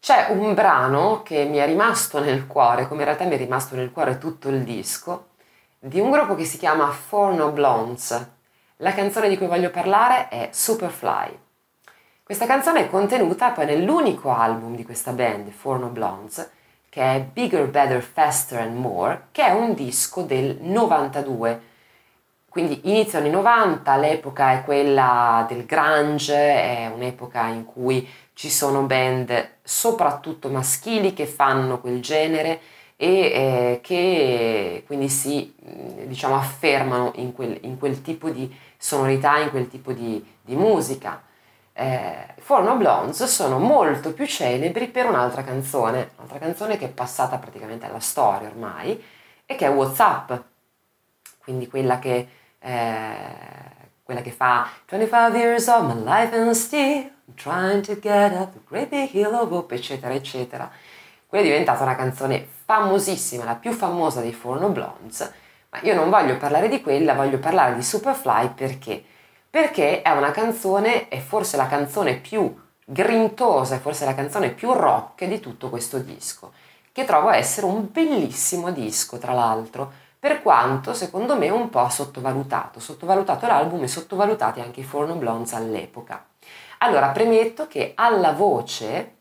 [0.00, 3.74] c'è un brano che mi è rimasto nel cuore, come in realtà mi è rimasto
[3.74, 5.30] nel cuore tutto il disco,
[5.78, 8.28] di un gruppo che si chiama Four No Blondes.
[8.76, 11.38] La canzone di cui voglio parlare è Superfly.
[12.22, 16.50] Questa canzone è contenuta poi nell'unico album di questa band, Four No Blondes,
[16.88, 21.62] che è Bigger, Better, Faster and More, che è un disco del 92.
[22.48, 28.82] Quindi inizio anni 90, l'epoca è quella del grunge, è un'epoca in cui ci sono
[28.82, 32.60] band soprattutto maschili che fanno quel genere
[32.96, 35.54] e eh, che quindi si
[36.06, 41.22] diciamo, affermano in quel, in quel, tipo di sonorità, in quel tipo di, di musica.
[41.72, 46.88] Eh, Four No Blondes sono molto più celebri per un'altra canzone, un'altra canzone che è
[46.90, 49.00] passata praticamente alla storia ormai
[49.44, 50.00] e che è What's
[51.48, 52.28] quindi quella che,
[52.60, 53.48] eh,
[54.02, 58.60] quella che fa 25 years of my life and still trying to get up the
[58.66, 60.70] great big hill of hope, eccetera, eccetera.
[61.26, 65.30] Quella è diventata una canzone famosissima, la più famosa dei Forno Blondes,
[65.70, 69.04] ma io non voglio parlare di quella, voglio parlare di Superfly perché?
[69.50, 74.72] Perché è una canzone, è forse la canzone più grintosa, è forse la canzone più
[74.72, 76.52] rock di tutto questo disco,
[76.92, 82.80] che trovo essere un bellissimo disco, tra l'altro, per quanto secondo me un po' sottovalutato,
[82.80, 86.26] sottovalutato l'album e sottovalutati anche i Forno Blondes all'epoca.
[86.78, 89.16] Allora, premetto che alla voce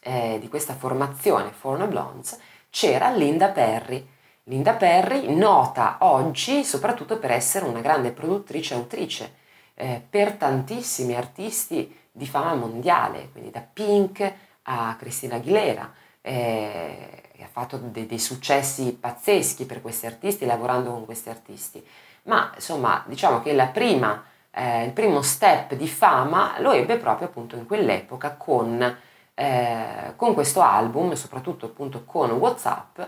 [0.00, 2.38] eh, di questa formazione Forno Blondes
[2.70, 4.08] c'era Linda Perry.
[4.44, 9.34] Linda Perry, nota oggi soprattutto per essere una grande produttrice e autrice
[9.74, 15.92] eh, per tantissimi artisti di fama mondiale, quindi da Pink a Cristina Aguilera.
[16.20, 21.84] Eh, ha fatto de- dei successi pazzeschi per questi artisti lavorando con questi artisti.
[22.24, 27.28] Ma insomma, diciamo che la prima eh, il primo step di fama lo ebbe proprio
[27.28, 28.96] appunto in quell'epoca con,
[29.34, 33.00] eh, con questo album, soprattutto appunto con Whatsapp,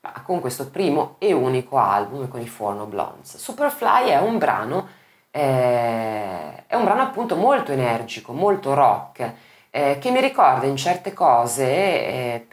[0.00, 3.36] ma con questo primo e unico album con i Forno Blondes.
[3.36, 4.88] Superfly è un brano,
[5.30, 9.32] eh, è un brano appunto molto energico, molto rock,
[9.70, 12.46] eh, che mi ricorda in certe cose eh,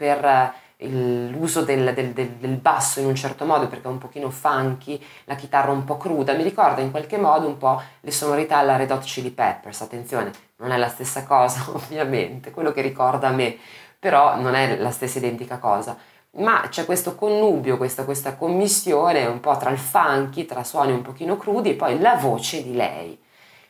[0.88, 5.02] l'uso del, del, del, del, basso in un certo modo perché è un pochino funky,
[5.24, 8.76] la chitarra un po' cruda, mi ricorda in qualche modo un po' le sonorità alla
[8.76, 13.32] Red Hot Chili Peppers, attenzione, non è la stessa cosa ovviamente, quello che ricorda a
[13.32, 13.56] me,
[13.98, 15.96] però non è la stessa identica cosa,
[16.32, 21.02] ma c'è questo connubio, questa, questa commissione un po' tra il funky, tra suoni un
[21.02, 23.18] pochino crudi e poi la voce di lei.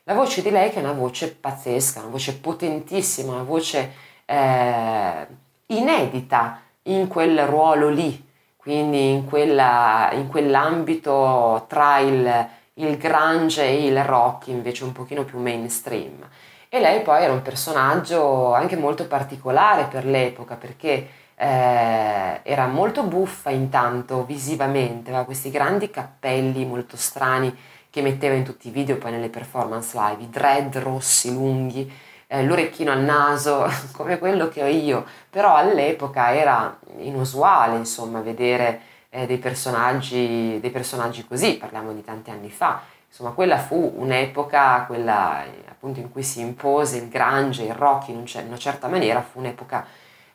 [0.04, 3.92] La voce di lei che è una voce pazzesca, una voce potentissima, una voce
[4.27, 5.27] eh,
[5.66, 13.86] inedita, in quel ruolo lì, quindi in, quella, in quell'ambito tra il, il grunge e
[13.86, 16.28] il rock invece un pochino più mainstream.
[16.68, 23.02] E lei poi era un personaggio anche molto particolare per l'epoca perché eh, era molto
[23.02, 27.56] buffa intanto visivamente, aveva questi grandi cappelli molto strani
[27.91, 31.91] che metteva in tutti i video poi nelle performance live, i dread rossi lunghi
[32.32, 38.80] eh, l'orecchino al naso come quello che ho io, però all'epoca era inusuale insomma vedere
[39.10, 42.80] eh, dei, personaggi, dei personaggi così, parliamo di tanti anni fa.
[43.08, 48.18] Insomma, quella fu un'epoca, quella appunto in cui si impose il grunge, il rock in,
[48.18, 49.84] in una certa maniera, fu un'epoca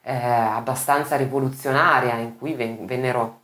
[0.02, 3.42] eh, abbastanza rivoluzionaria in cui ven- vennero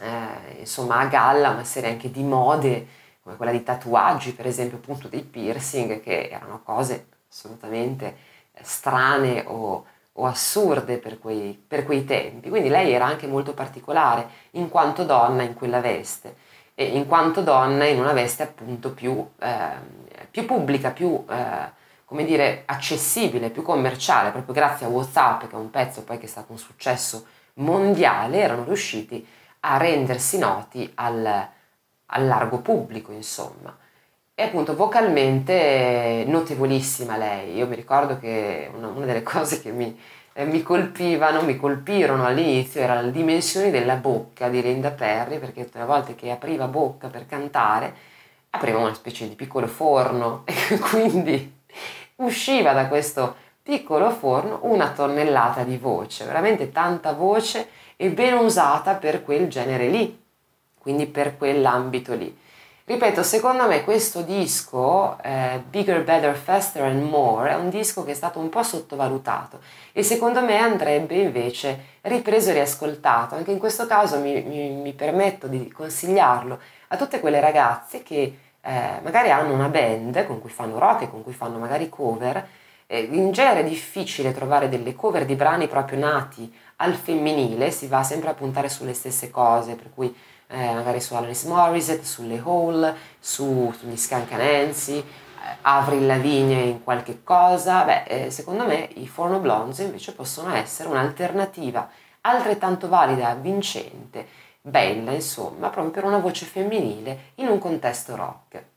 [0.00, 2.86] eh, insomma a galla una serie anche di mode
[3.22, 8.16] come quella di tatuaggi, per esempio appunto dei piercing, che erano cose assolutamente
[8.52, 12.50] eh, strane o, o assurde per quei, per quei, tempi.
[12.50, 16.36] Quindi lei era anche molto particolare in quanto donna in quella veste
[16.74, 22.24] e in quanto donna in una veste appunto più, eh, più pubblica, più eh, come
[22.24, 26.28] dire accessibile, più commerciale, proprio grazie a Whatsapp che è un pezzo poi che è
[26.28, 29.26] stato un successo mondiale, erano riusciti
[29.60, 31.48] a rendersi noti al,
[32.06, 33.74] al largo pubblico, insomma.
[34.42, 37.54] E appunto vocalmente notevolissima lei.
[37.54, 39.96] Io mi ricordo che una, una delle cose che mi,
[40.32, 45.66] eh, mi, colpivano, mi colpirono all'inizio era le dimensioni della bocca di Linda Perry, perché
[45.66, 47.94] tutte le volte che apriva bocca per cantare,
[48.50, 51.60] apriva una specie di piccolo forno e quindi
[52.16, 58.94] usciva da questo piccolo forno una tonnellata di voce, veramente tanta voce e ben usata
[58.94, 60.20] per quel genere lì,
[60.80, 62.40] quindi per quell'ambito lì.
[62.84, 68.10] Ripeto, secondo me questo disco, eh, Bigger, Better, Faster and More, è un disco che
[68.10, 69.60] è stato un po' sottovalutato
[69.92, 73.36] e secondo me andrebbe invece ripreso e riascoltato.
[73.36, 76.58] Anche in questo caso mi, mi, mi permetto di consigliarlo
[76.88, 81.10] a tutte quelle ragazze che eh, magari hanno una band con cui fanno rock e
[81.10, 82.48] con cui fanno magari cover
[82.92, 87.86] Eh, in genere è difficile trovare delle cover di brani proprio nati al femminile, si
[87.86, 90.14] va sempre a puntare sulle stesse cose, per cui
[90.48, 95.04] eh, magari su Alanis Morissette, sulle Hall, su, sugli Skank eh,
[95.62, 100.90] Avril Lavigne in qualche cosa, beh, eh, secondo me i Forno Blondes invece possono essere
[100.90, 101.88] un'alternativa
[102.20, 104.26] altrettanto valida, vincente,
[104.60, 108.71] bella, insomma, proprio per una voce femminile in un contesto rock.